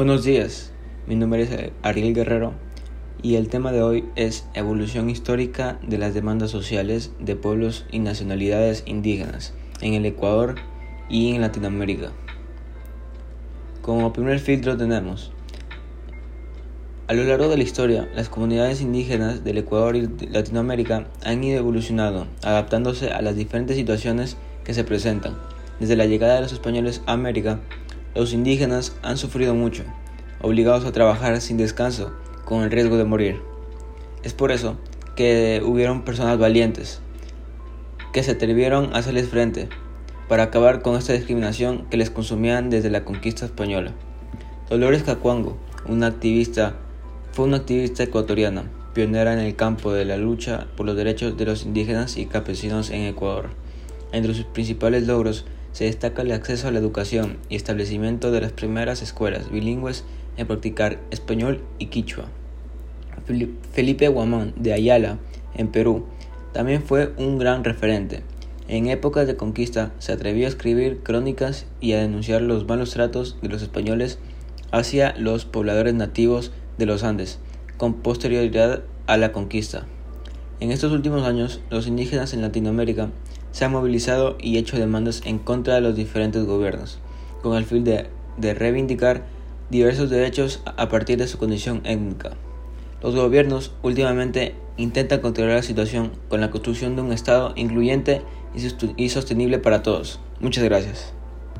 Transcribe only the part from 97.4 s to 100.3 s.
incluyente y sostenible para todos.